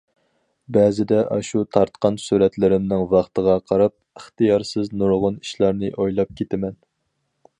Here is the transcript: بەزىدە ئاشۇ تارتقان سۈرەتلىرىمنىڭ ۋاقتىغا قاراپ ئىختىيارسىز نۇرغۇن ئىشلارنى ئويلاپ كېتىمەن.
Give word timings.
بەزىدە 0.77 1.19
ئاشۇ 1.35 1.61
تارتقان 1.75 2.17
سۈرەتلىرىمنىڭ 2.23 3.03
ۋاقتىغا 3.13 3.59
قاراپ 3.73 3.95
ئىختىيارسىز 4.21 4.91
نۇرغۇن 5.03 5.39
ئىشلارنى 5.45 5.95
ئويلاپ 5.99 6.35
كېتىمەن. 6.41 6.79